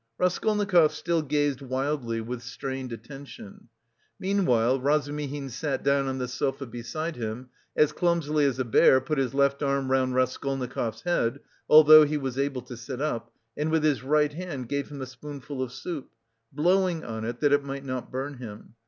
[0.17, 3.69] Raskolnikov still gazed wildly with strained attention.
[4.19, 9.19] Meanwhile Razumihin sat down on the sofa beside him, as clumsily as a bear put
[9.19, 13.83] his left arm round Raskolnikov's head, although he was able to sit up, and with
[13.83, 16.09] his right hand gave him a spoonful of soup,
[16.51, 18.73] blowing on it that it might not burn him.